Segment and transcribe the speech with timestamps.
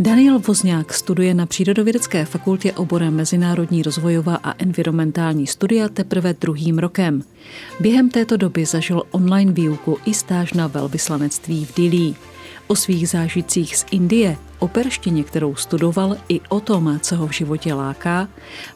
[0.00, 7.22] Daniel Vozňák studuje na Přírodovědecké fakultě oborem Mezinárodní rozvojová a environmentální studia teprve druhým rokem.
[7.80, 12.14] Během této doby zažil online výuku i stáž na velvyslanectví v Dili.
[12.66, 17.32] O svých zážitcích z Indie, o perštině, kterou studoval, i o tom, co ho v
[17.32, 18.28] životě láká,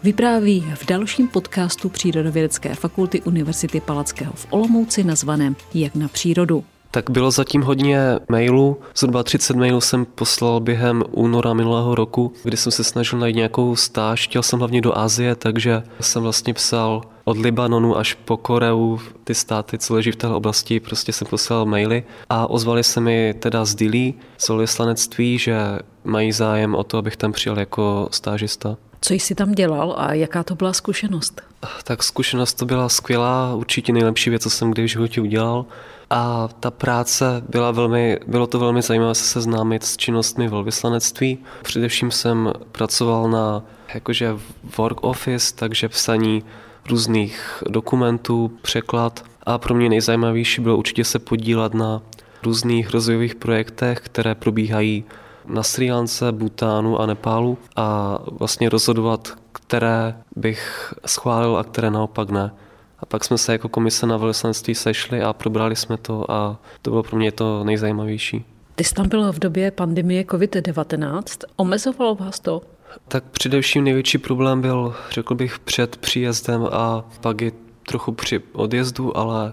[0.02, 6.64] vypráví v dalším podcastu Přírodovědecké fakulty Univerzity Palackého v Olomouci nazvaném Jak na přírodu.
[6.94, 8.76] Tak bylo zatím hodně mailů.
[8.96, 13.76] Zhruba 30 mailů jsem poslal během února minulého roku, kdy jsem se snažil najít nějakou
[13.76, 14.24] stáž.
[14.24, 19.34] Chtěl jsem hlavně do Asie, takže jsem vlastně psal od Libanonu až po Koreu, ty
[19.34, 23.64] státy, co leží v této oblasti, prostě jsem poslal maily a ozvali se mi teda
[23.64, 25.58] z Dili, z že
[26.04, 28.76] mají zájem o to, abych tam přijel jako stážista.
[29.04, 31.42] Co jsi tam dělal a jaká to byla zkušenost?
[31.84, 35.66] Tak zkušenost to byla skvělá, určitě nejlepší věc, co jsem kdy v životě udělal.
[36.10, 41.38] A ta práce byla velmi, bylo to velmi zajímavé se seznámit s činnostmi velvyslanectví.
[41.62, 43.62] Především jsem pracoval na
[43.94, 44.36] jakože
[44.78, 46.44] work office, takže psaní
[46.90, 49.24] různých dokumentů, překlad.
[49.42, 52.02] A pro mě nejzajímavější bylo určitě se podílet na
[52.42, 55.04] různých rozvojových projektech, které probíhají
[55.46, 62.30] na Sri Lance, Bhutánu a Nepálu a vlastně rozhodovat, které bych schválil a které naopak
[62.30, 62.54] ne.
[62.98, 66.90] A pak jsme se jako komise na velvyslanectví sešli a probrali jsme to a to
[66.90, 68.44] bylo pro mě to nejzajímavější.
[68.74, 71.22] Ty jsi tam byl v době pandemie COVID-19.
[71.56, 72.62] Omezovalo vás to?
[73.08, 77.52] Tak především největší problém byl, řekl bych, před příjezdem a pak i
[77.86, 79.52] trochu při odjezdu, ale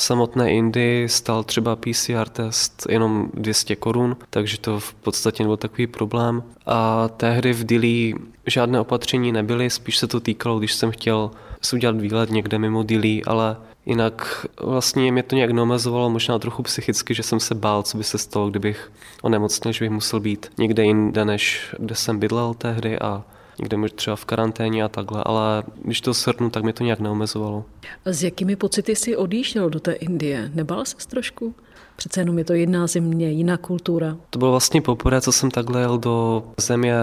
[0.00, 5.86] samotné Indii stal třeba PCR test jenom 200 korun, takže to v podstatě nebyl takový
[5.86, 6.42] problém.
[6.66, 8.14] A tehdy v Dili
[8.46, 11.30] žádné opatření nebyly, spíš se to týkalo, když jsem chtěl
[11.62, 16.62] si udělat výlet někde mimo Dili, ale jinak vlastně mě to nějak neomezovalo, možná trochu
[16.62, 18.92] psychicky, že jsem se bál, co by se stalo, kdybych
[19.22, 23.22] onemocněl, že bych musel být někde jinde, než kde jsem bydlel tehdy a
[23.58, 27.64] někde třeba v karanténě a takhle, ale když to shrnu, tak mě to nějak neomezovalo.
[28.06, 30.50] A s jakými pocity jsi odjížděl do té Indie?
[30.54, 31.54] Nebal ses trošku?
[31.96, 34.16] Přece jenom je to jiná země, jiná kultura.
[34.30, 36.94] To bylo vlastně poprvé, co jsem takhle jel do země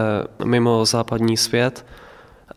[0.46, 1.86] mimo západní svět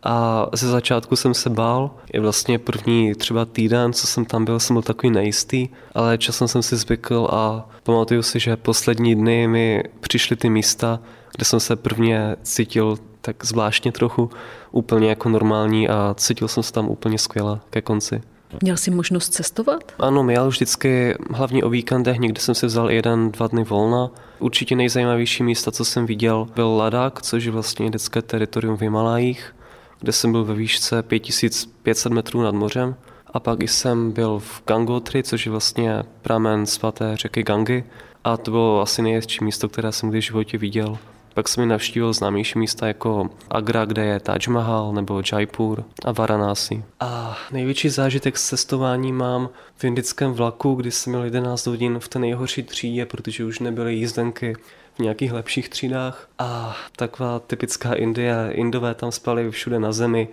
[0.03, 1.91] a ze začátku jsem se bál.
[2.13, 6.47] I vlastně první třeba týden, co jsem tam byl, jsem byl takový nejistý, ale časem
[6.47, 10.99] jsem si zvykl a pamatuju si, že poslední dny mi přišly ty místa,
[11.35, 14.29] kde jsem se prvně cítil tak zvláštně trochu,
[14.71, 18.21] úplně jako normální a cítil jsem se tam úplně skvěle ke konci.
[18.61, 19.93] Měl jsi možnost cestovat?
[19.99, 24.09] Ano, měl vždycky, hlavně o víkendech, někdy jsem si vzal jeden, dva dny volna.
[24.39, 29.53] Určitě nejzajímavější místa, co jsem viděl, byl Ladák, což je vlastně indické teritorium v Himalajích
[30.01, 32.95] kde jsem byl ve výšce 5500 metrů nad mořem.
[33.27, 37.83] A pak jsem byl v Gangotri, což je vlastně pramen svaté řeky Gangy.
[38.23, 40.97] A to bylo asi nejhezčí místo, které jsem kdy v životě viděl.
[41.33, 46.11] Pak jsem mi navštívil známější místa jako Agra, kde je Taj Mahal, nebo Jaipur a
[46.11, 46.83] Varanasi.
[46.99, 52.07] A největší zážitek z cestování mám v indickém vlaku, kdy jsem měl 11 hodin v
[52.07, 54.55] té nejhorší třídě, protože už nebyly jízdenky
[54.95, 56.27] v nějakých lepších třídách.
[56.39, 60.27] A taková typická Indie, Indové tam spali všude na zemi,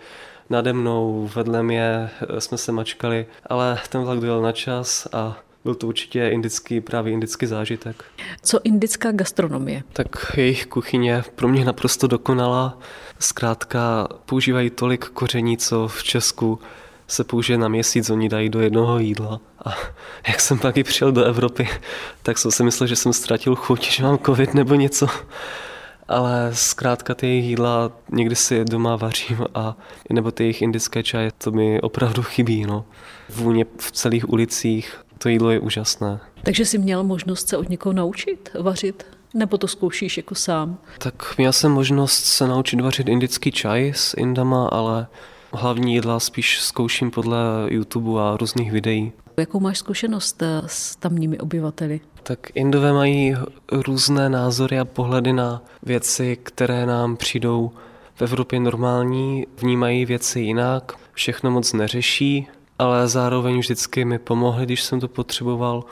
[0.50, 5.74] nade mnou, vedle mě jsme se mačkali, ale ten vlak dojel na čas a byl
[5.74, 8.04] to určitě indický, právě indický zážitek.
[8.42, 9.82] Co indická gastronomie?
[9.92, 12.78] Tak jejich kuchyně pro mě naprosto dokonalá.
[13.18, 16.58] Zkrátka používají tolik koření, co v Česku
[17.08, 19.40] se použije na měsíc, oni dají do jednoho jídla.
[19.64, 19.74] A
[20.28, 21.68] jak jsem pak i přijel do Evropy,
[22.22, 25.06] tak jsem si myslel, že jsem ztratil chuť, že mám covid nebo něco.
[26.08, 29.76] Ale zkrátka ty jejich jídla někdy si doma vařím a
[30.10, 32.66] nebo ty jejich indické čaje, to mi opravdu chybí.
[32.66, 32.84] No.
[33.28, 36.20] Vůně v celých ulicích, to jídlo je úžasné.
[36.42, 39.06] Takže jsi měl možnost se od někoho naučit vařit?
[39.34, 40.78] Nebo to zkoušíš jako sám?
[40.98, 45.06] Tak měl jsem možnost se naučit vařit indický čaj s Indama, ale
[45.52, 49.12] hlavní jídla spíš zkouším podle YouTube a různých videí.
[49.36, 52.00] Jakou máš zkušenost eh, s tamními obyvateli?
[52.22, 53.36] Tak Indové mají
[53.72, 57.70] různé názory a pohledy na věci, které nám přijdou
[58.14, 62.48] v Evropě normální, vnímají věci jinak, všechno moc neřeší,
[62.78, 65.84] ale zároveň vždycky mi pomohli, když jsem to potřeboval.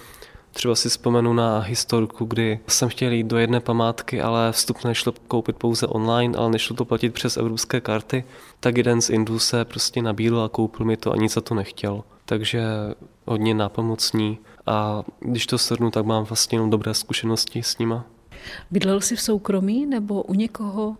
[0.52, 5.12] Třeba si vzpomenu na historku, kdy jsem chtěl jít do jedné památky, ale vstup nešlo
[5.28, 8.24] koupit pouze online, ale nešlo to platit přes evropské karty,
[8.60, 11.54] tak jeden z Indů se prostě nabídl a koupil mi to a nic za to
[11.54, 12.04] nechtěl.
[12.24, 12.64] Takže
[13.26, 18.04] hodně nápomocní a když to shrnu, tak mám vlastně jenom dobré zkušenosti s nima.
[18.70, 20.96] Bydlel jsi v soukromí nebo u někoho?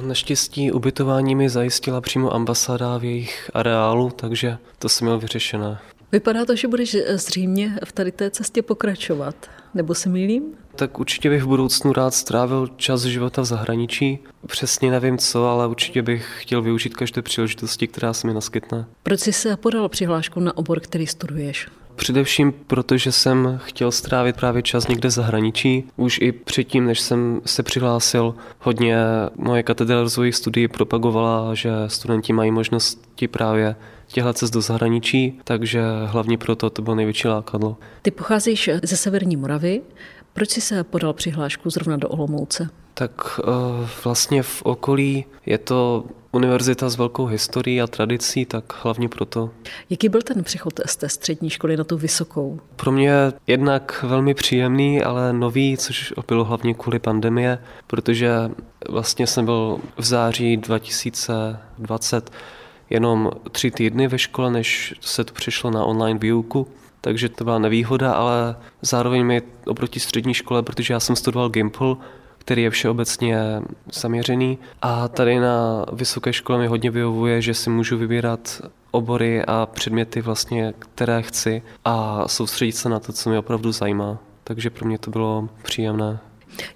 [0.00, 5.78] Naštěstí ubytování mi zajistila přímo ambasáda v jejich areálu, takže to jsem měl vyřešené.
[6.12, 9.34] Vypadá to, že budeš zřejmě v tady té cestě pokračovat,
[9.74, 10.42] nebo se mýlím?
[10.76, 14.18] Tak určitě bych v budoucnu rád strávil čas života v zahraničí.
[14.46, 18.86] Přesně nevím co, ale určitě bych chtěl využít každé příležitosti, která se mi naskytne.
[19.02, 21.68] Proč jsi se podal přihlášku na obor, který studuješ?
[22.00, 25.84] Především proto, že jsem chtěl strávit právě čas někde v zahraničí.
[25.96, 28.96] Už i předtím, než jsem se přihlásil, hodně
[29.36, 33.76] moje katedra rozvojových studií propagovala, že studenti mají možnosti právě
[34.06, 37.76] těchto cest do zahraničí, takže hlavně proto to bylo největší lákadlo.
[38.02, 39.80] Ty pocházíš ze Severní Moravy.
[40.32, 42.68] Proč jsi se podal přihlášku zrovna do Olomouce?
[43.00, 49.08] Tak eh, vlastně v okolí je to univerzita s velkou historií a tradicí, tak hlavně
[49.08, 49.50] proto.
[49.90, 52.60] Jaký byl ten přechod z té střední školy na tu vysokou?
[52.76, 53.12] Pro mě
[53.46, 58.30] jednak velmi příjemný, ale nový, což bylo hlavně kvůli pandemie, protože
[58.88, 62.30] vlastně jsem byl v září 2020
[62.90, 66.66] jenom tři týdny ve škole, než se to přišlo na online výuku.
[67.00, 71.96] Takže to byla nevýhoda, ale zároveň mi oproti střední škole, protože já jsem studoval Gimple,
[72.40, 74.58] který je všeobecně zaměřený.
[74.82, 78.60] A tady na vysoké škole mi hodně vyhovuje, že si můžu vybírat
[78.90, 84.18] obory a předměty vlastně, které chci a soustředit se na to, co mě opravdu zajímá.
[84.44, 86.18] Takže pro mě to bylo příjemné.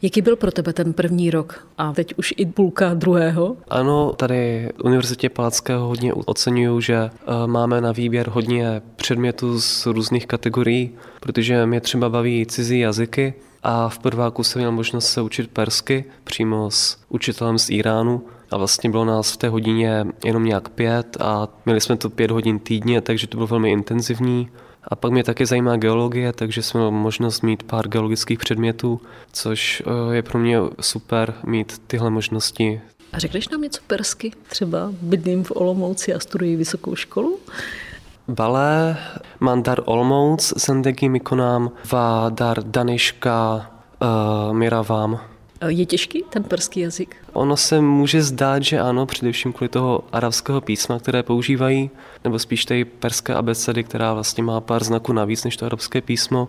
[0.03, 3.57] Jaký byl pro tebe ten první rok a teď už i půlka druhého?
[3.69, 7.11] Ano, tady Univerzitě Palackého hodně oceňuju, že eh,
[7.47, 10.91] máme na výběr hodně předmětů z různých kategorií,
[11.21, 13.35] protože mě třeba baví cizí jazyky,
[13.65, 18.57] a v prváku jsem měl možnost se učit persky přímo s učitelem z Iránu a
[18.57, 22.59] vlastně bylo nás v té hodině jenom nějak pět a měli jsme to pět hodin
[22.59, 24.49] týdně, takže to bylo velmi intenzivní.
[24.89, 29.01] A pak mě také zajímá geologie, takže jsem měl možnost mít pár geologických předmětů,
[29.33, 32.81] což eh, je pro mě super mít tyhle možnosti.
[33.13, 34.33] A řekneš nám něco persky?
[34.49, 37.39] Třeba bydlím v Olomouci a studuji vysokou školu?
[38.29, 38.97] Bale,
[39.41, 43.67] mandar Olmouc, zendegi mikonám, va dar daniška
[44.00, 45.21] uh, miravám.
[45.69, 47.17] Je těžký ten perský jazyk?
[47.32, 51.91] Ono se může zdát, že ano, především kvůli toho arabského písma, které používají,
[52.25, 56.49] nebo spíš té perské abecedy, která vlastně má pár znaků navíc než to arabské písmo.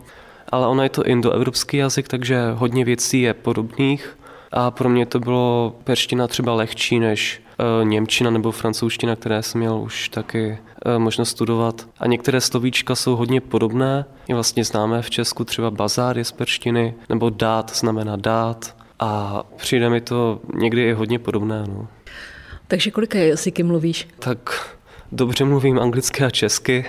[0.50, 4.18] Ale ono je to indoevropský jazyk, takže hodně věcí je podobných.
[4.56, 7.42] A pro mě to bylo perština třeba lehčí než
[7.80, 11.88] uh, němčina nebo francouzština, které jsem měl už taky uh, možnost studovat.
[12.00, 14.06] A některé slovíčka jsou hodně podobné.
[14.28, 18.76] Je vlastně známé v Česku třeba bazár je z perštiny, nebo dát znamená dát.
[19.00, 21.64] A přijde mi to někdy i hodně podobné.
[21.68, 21.88] No.
[22.68, 24.08] Takže kolika jazyky mluvíš?
[24.20, 24.70] Tak
[25.12, 26.86] dobře mluvím anglicky a česky,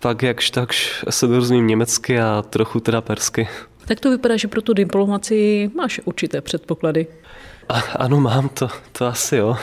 [0.00, 3.48] pak jakž takž se dorozumím německy a trochu teda persky.
[3.86, 7.06] Tak to vypadá, že pro tu diplomaci máš určité předpoklady.
[7.68, 9.56] A, ano, mám to, to asi jo.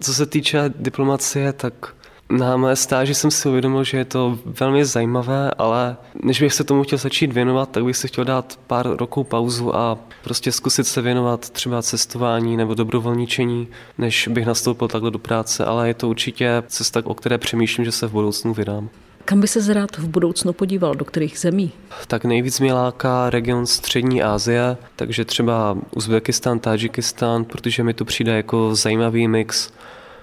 [0.00, 1.94] Co se týče diplomacie, tak
[2.30, 6.64] na mé stáži jsem si uvědomil, že je to velmi zajímavé, ale než bych se
[6.64, 10.84] tomu chtěl začít věnovat, tak bych si chtěl dát pár roků pauzu a prostě zkusit
[10.84, 13.68] se věnovat třeba cestování nebo dobrovolničení,
[13.98, 17.92] než bych nastoupil takhle do práce, ale je to určitě cesta, o které přemýšlím, že
[17.92, 18.88] se v budoucnu vydám.
[19.24, 21.72] Kam by se rád v budoucnu podíval, do kterých zemí?
[22.06, 28.36] Tak nejvíc mě láká region Střední Asie, takže třeba Uzbekistán, Tadžikistán, protože mi to přijde
[28.36, 29.72] jako zajímavý mix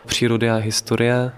[0.06, 1.16] přírody a historie.
[1.16, 1.32] E,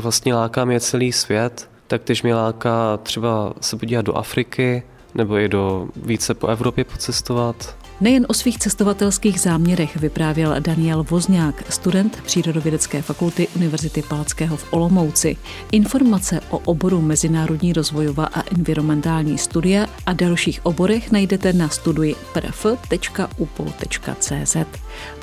[0.00, 4.82] vlastně láká mě celý svět, tak teď mě láká třeba se podívat do Afriky,
[5.14, 7.77] nebo i do více po Evropě pocestovat.
[8.00, 15.36] Nejen o svých cestovatelských záměrech vyprávěl Daniel Vozňák, student Přírodovědecké fakulty Univerzity Palackého v Olomouci.
[15.72, 22.86] Informace o oboru Mezinárodní rozvojová a environmentální studie a dalších oborech najdete na studii prf.upol.cz.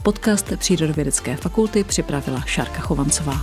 [0.04, 3.42] Podcast Přírodovědecké fakulty připravila Šárka Chovancová.